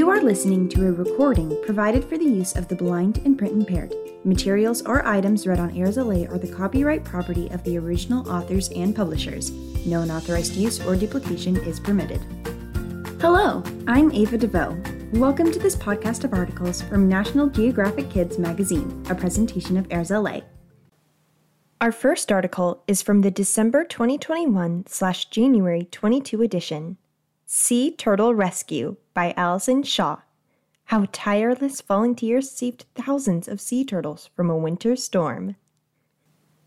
[0.00, 3.52] You are listening to a recording provided for the use of the blind and print
[3.52, 3.92] impaired.
[4.24, 8.96] Materials or items read on AIRSLA are the copyright property of the original authors and
[8.96, 9.50] publishers.
[9.84, 12.22] No unauthorized use or duplication is permitted.
[13.20, 14.82] Hello, I'm Ava DeVoe.
[15.12, 20.42] Welcome to this podcast of articles from National Geographic Kids magazine, a presentation of AIRSLA.
[21.82, 26.96] Our first article is from the December 2021 slash January 22 edition
[27.52, 30.20] Sea Turtle Rescue by Allyson Shaw.
[30.84, 35.56] How tireless volunteers saved thousands of sea turtles from a winter storm.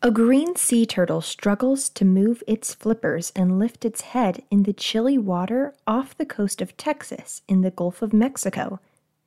[0.00, 4.72] A green sea turtle struggles to move its flippers and lift its head in the
[4.72, 8.78] chilly water off the coast of Texas in the Gulf of Mexico.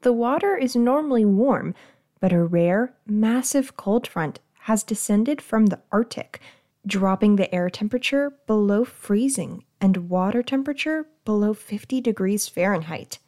[0.01, 1.75] The water is normally warm,
[2.21, 6.39] but a rare, massive cold front has descended from the Arctic,
[6.85, 13.19] dropping the air temperature below freezing and water temperature below 50 degrees Fahrenheit.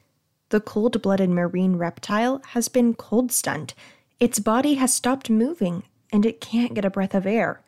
[0.49, 3.73] The cold blooded marine reptile has been cold stunned.
[4.19, 7.61] Its body has stopped moving and it can't get a breath of air.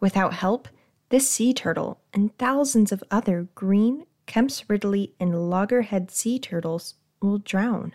[0.00, 0.68] Without help,
[1.10, 7.38] this sea turtle and thousands of other green, Kemp's Ridley, and loggerhead sea turtles will
[7.38, 7.94] drown.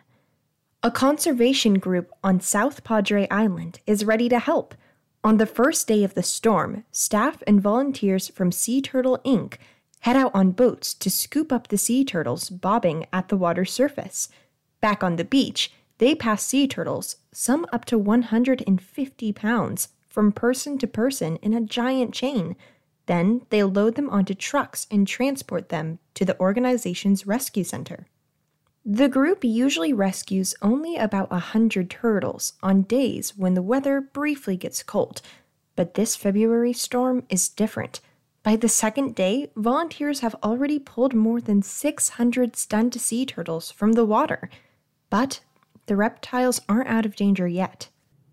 [0.83, 4.75] A conservation group on South Padre Island is ready to help.
[5.23, 9.57] On the first day of the storm, staff and volunteers from Sea Turtle Inc
[10.01, 14.29] head out on boats to scoop up the sea turtles bobbing at the water's surface.
[14.79, 20.77] Back on the beach, they pass sea turtles, some up to 150 pounds, from person
[20.77, 22.55] to person in a giant chain.
[23.07, 28.07] Then they load them onto trucks and transport them to the organization's rescue center.
[28.89, 34.55] The group usually rescues only about a hundred turtles on days when the weather briefly
[34.55, 35.21] gets cold,
[35.75, 37.99] but this February storm is different.
[38.43, 43.91] By the second day, volunteers have already pulled more than 600 stunned sea turtles from
[43.91, 44.49] the water.
[45.09, 45.41] But
[45.87, 47.89] the reptiles aren't out of danger yet.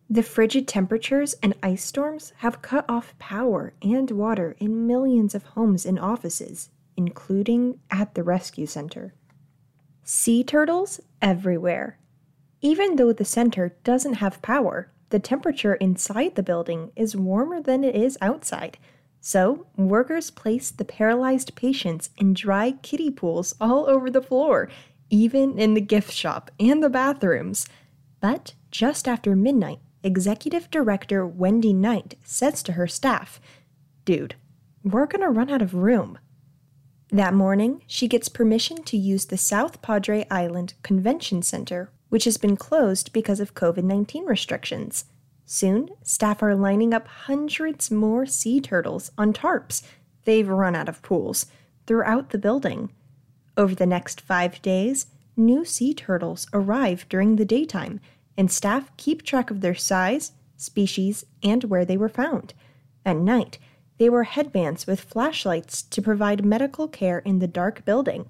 [0.08, 5.42] The frigid temperatures and ice storms have cut off power and water in millions of
[5.42, 9.14] homes and offices, including at the rescue center.
[10.04, 11.98] Sea turtles everywhere.
[12.60, 17.82] Even though the center doesn't have power, the temperature inside the building is warmer than
[17.82, 18.78] it is outside
[19.26, 24.68] so, workers placed the paralyzed patients in dry kiddie pools all over the floor,
[25.08, 27.66] even in the gift shop and the bathrooms.
[28.20, 33.40] But just after midnight, Executive Director Wendy Knight says to her staff,
[34.04, 34.34] Dude,
[34.82, 36.18] we're gonna run out of room.
[37.14, 42.36] That morning, she gets permission to use the South Padre Island Convention Center, which has
[42.36, 45.04] been closed because of COVID 19 restrictions.
[45.46, 49.84] Soon, staff are lining up hundreds more sea turtles on tarps.
[50.24, 51.46] They've run out of pools
[51.86, 52.90] throughout the building.
[53.56, 58.00] Over the next five days, new sea turtles arrive during the daytime,
[58.36, 62.54] and staff keep track of their size, species, and where they were found.
[63.06, 63.60] At night,
[63.98, 68.28] they wear headbands with flashlights to provide medical care in the dark building.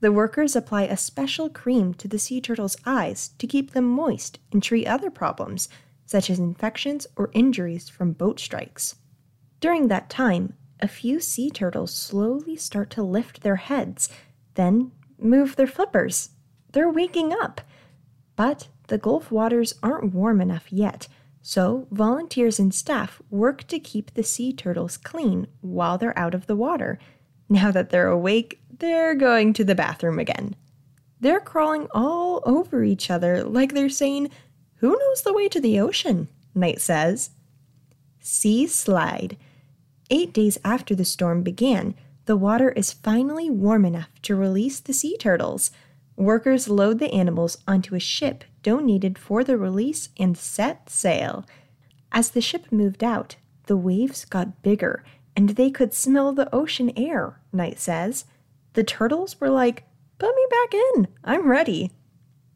[0.00, 4.38] The workers apply a special cream to the sea turtles' eyes to keep them moist
[4.50, 5.68] and treat other problems
[6.06, 8.96] such as infections or injuries from boat strikes.
[9.60, 14.08] During that time, a few sea turtles slowly start to lift their heads,
[14.54, 16.30] then move their flippers.
[16.72, 17.60] They're waking up.
[18.34, 21.06] But the Gulf waters aren't warm enough yet,
[21.42, 26.46] so volunteers and staff work to keep the sea turtles clean while they're out of
[26.46, 26.98] the water.
[27.48, 30.54] Now that they're awake, they're going to the bathroom again.
[31.20, 34.30] They're crawling all over each other like they're saying,
[34.76, 36.28] who knows the way to the ocean?
[36.54, 37.30] Knight says.
[38.20, 39.36] Sea slide.
[40.10, 44.92] Eight days after the storm began, the water is finally warm enough to release the
[44.92, 45.70] sea turtles.
[46.22, 51.44] Workers load the animals onto a ship donated for the release and set sail.
[52.12, 53.34] As the ship moved out,
[53.66, 55.02] the waves got bigger
[55.36, 58.24] and they could smell the ocean air, Knight says.
[58.74, 59.82] The turtles were like,
[60.18, 61.90] Put me back in, I'm ready.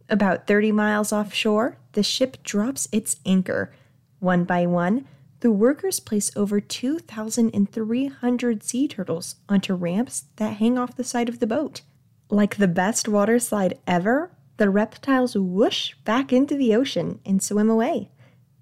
[0.09, 3.73] About 30 miles offshore, the ship drops its anchor.
[4.21, 5.09] One by one,
[5.41, 11.41] the workers place over 2,300 sea turtles onto ramps that hang off the side of
[11.41, 11.83] the boat.
[12.29, 17.71] Like the best water slide ever, the reptiles whoosh back into the ocean and swim
[17.71, 18.11] away.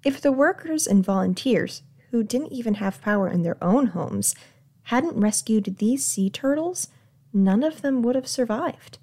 [0.03, 1.81] If the workers and volunteers,
[2.11, 4.35] who didn't even have power in their own homes,
[4.83, 6.89] hadn't rescued these sea turtles,
[7.33, 8.99] none of them would have survived.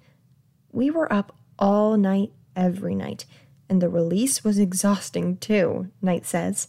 [0.71, 3.25] We were up all night, every night,
[3.69, 6.67] and the release was exhausting too, Knight says.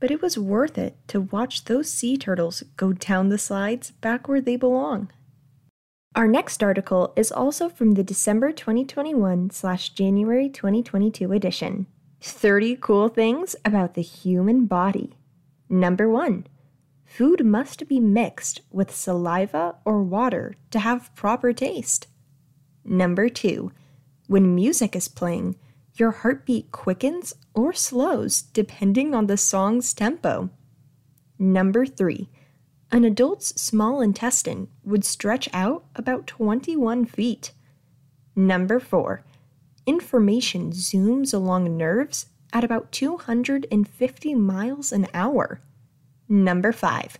[0.00, 4.28] But it was worth it to watch those sea turtles go down the slides back
[4.28, 5.10] where they belong.
[6.14, 11.86] Our next article is also from the December 2021 slash January 2022 edition
[12.20, 15.14] 30 cool things about the human body.
[15.70, 16.46] Number one,
[17.06, 22.08] food must be mixed with saliva or water to have proper taste.
[22.84, 23.72] Number two,
[24.26, 25.56] when music is playing,
[25.94, 30.50] your heartbeat quickens or slows depending on the song's tempo.
[31.38, 32.28] Number three,
[32.92, 37.52] an adult's small intestine would stretch out about 21 feet.
[38.36, 39.24] Number 4.
[39.86, 45.62] Information zooms along nerves at about 250 miles an hour.
[46.28, 47.18] Number 5.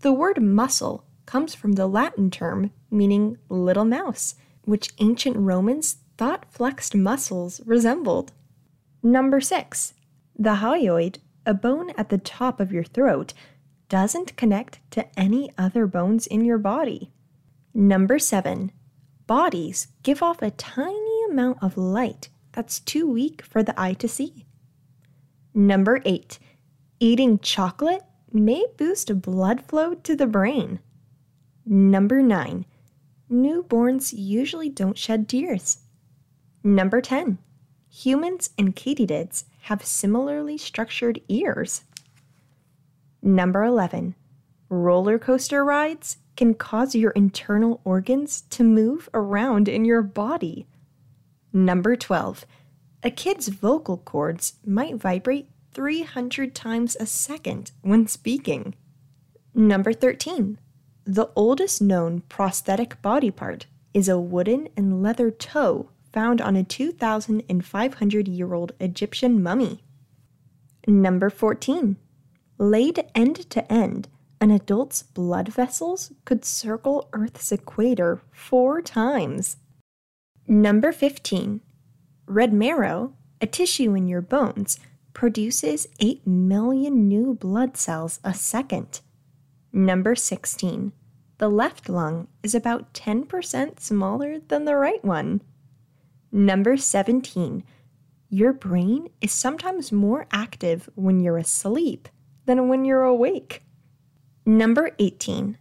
[0.00, 4.34] The word muscle comes from the Latin term meaning little mouse,
[4.64, 8.32] which ancient Romans thought flexed muscles resembled.
[9.02, 9.92] Number 6.
[10.38, 13.34] The hyoid, a bone at the top of your throat,
[13.92, 17.10] doesn't connect to any other bones in your body.
[17.74, 18.72] Number seven,
[19.26, 24.08] bodies give off a tiny amount of light that's too weak for the eye to
[24.08, 24.46] see.
[25.52, 26.38] Number eight,
[27.00, 28.02] eating chocolate
[28.32, 30.80] may boost blood flow to the brain.
[31.66, 32.64] Number nine,
[33.30, 35.80] newborns usually don't shed tears.
[36.64, 37.36] Number 10,
[37.90, 41.82] humans and katydids have similarly structured ears.
[43.22, 44.16] Number 11.
[44.68, 50.66] Roller coaster rides can cause your internal organs to move around in your body.
[51.52, 52.44] Number 12.
[53.04, 58.74] A kid's vocal cords might vibrate 300 times a second when speaking.
[59.54, 60.58] Number 13.
[61.04, 66.64] The oldest known prosthetic body part is a wooden and leather toe found on a
[66.64, 69.82] 2,500 year old Egyptian mummy.
[70.86, 71.96] Number 14.
[72.62, 74.06] Laid end to end,
[74.40, 79.56] an adult's blood vessels could circle Earth's equator four times.
[80.46, 81.60] Number 15.
[82.26, 84.78] Red marrow, a tissue in your bones,
[85.12, 89.00] produces 8 million new blood cells a second.
[89.72, 90.92] Number 16.
[91.38, 95.40] The left lung is about 10% smaller than the right one.
[96.30, 97.64] Number 17.
[98.28, 102.08] Your brain is sometimes more active when you're asleep
[102.46, 103.62] than when you're awake.
[104.44, 105.58] Number 18.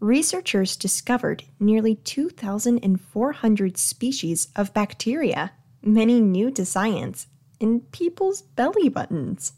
[0.00, 7.28] Researchers discovered nearly 2,400 species of bacteria, many new to science,
[7.60, 9.52] in people's belly buttons.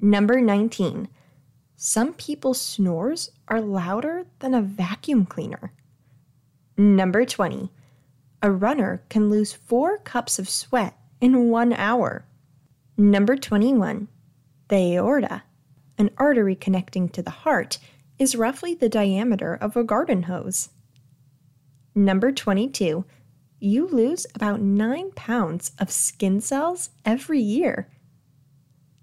[0.00, 1.08] Number 19.
[1.76, 5.72] Some people's snores are louder than a vacuum cleaner.
[6.76, 7.70] Number 20.
[8.42, 12.26] A runner can lose four cups of sweat in one hour.
[12.96, 14.08] Number 21.
[14.68, 15.42] The aorta
[15.98, 17.78] an artery connecting to the heart,
[18.18, 20.70] is roughly the diameter of a garden hose.
[21.94, 23.04] Number 22.
[23.60, 27.88] You lose about 9 pounds of skin cells every year.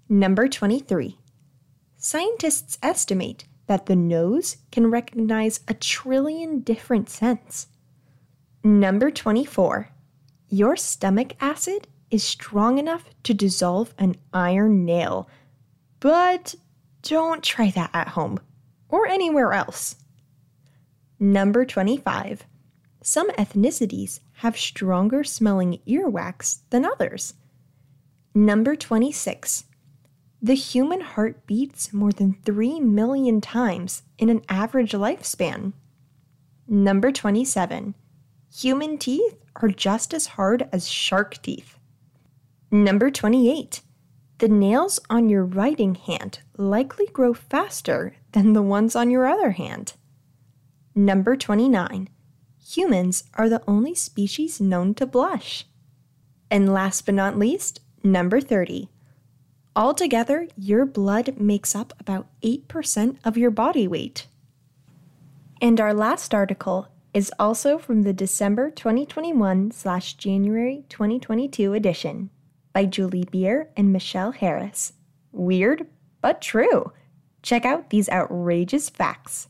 [0.08, 1.18] Number 23.
[1.96, 7.68] Scientists estimate that the nose can recognize a trillion different scents.
[8.62, 9.88] Number 24.
[10.48, 15.28] Your stomach acid is strong enough to dissolve an iron nail,
[15.98, 16.54] but
[17.02, 18.40] don't try that at home
[18.88, 19.96] or anywhere else.
[21.18, 22.44] Number 25.
[23.02, 27.34] Some ethnicities have stronger smelling earwax than others.
[28.34, 29.64] Number 26.
[30.40, 35.72] The human heart beats more than 3 million times in an average lifespan.
[36.66, 37.94] Number 27.
[38.56, 41.78] Human teeth are just as hard as shark teeth.
[42.70, 43.82] Number 28.
[44.42, 49.52] The nails on your writing hand likely grow faster than the ones on your other
[49.52, 49.92] hand.
[50.96, 52.08] Number 29.
[52.68, 55.64] Humans are the only species known to blush.
[56.50, 58.88] And last but not least, number 30.
[59.76, 64.26] Altogether, your blood makes up about 8% of your body weight.
[65.60, 72.30] And our last article is also from the December 2021 slash January 2022 edition
[72.72, 74.92] by Julie Beer and Michelle Harris.
[75.32, 75.86] Weird,
[76.20, 76.92] but true.
[77.42, 79.48] Check out these outrageous facts.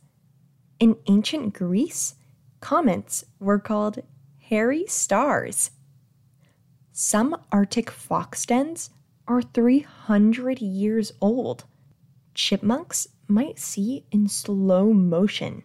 [0.81, 2.15] In ancient Greece,
[2.61, 4.03] comets were called
[4.39, 5.71] hairy stars.
[6.93, 8.91] Some Arctic fox dens
[9.27, 11.65] are 300 years old.
[12.35, 15.63] Chipmunks might see in slow motion.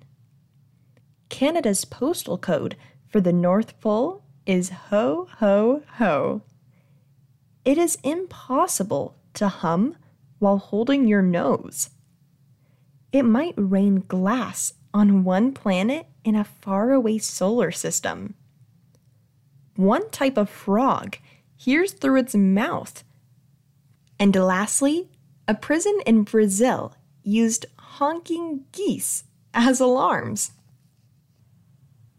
[1.30, 2.76] Canada's postal code
[3.08, 6.42] for the North Pole is ho ho ho.
[7.68, 9.98] It is impossible to hum
[10.40, 11.90] while holding your nose.
[13.12, 18.36] It might rain glass on one planet in a faraway solar system.
[19.76, 21.18] One type of frog
[21.58, 23.04] hears through its mouth.
[24.18, 25.10] And lastly,
[25.46, 30.52] a prison in Brazil used honking geese as alarms.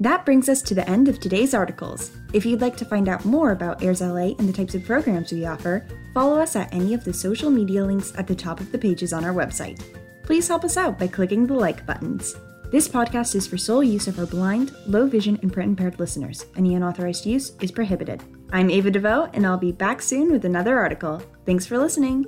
[0.00, 2.12] That brings us to the end of today's articles.
[2.32, 5.44] If you'd like to find out more about AIRSLA and the types of programs we
[5.44, 8.78] offer, follow us at any of the social media links at the top of the
[8.78, 9.82] pages on our website.
[10.22, 12.36] Please help us out by clicking the like buttons.
[12.70, 16.46] This podcast is for sole use of our blind, low vision, and print impaired listeners.
[16.56, 18.22] Any unauthorized use is prohibited.
[18.52, 21.20] I'm Ava DeVoe, and I'll be back soon with another article.
[21.44, 22.24] Thanks for listening.